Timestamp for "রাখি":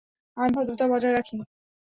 1.13-1.35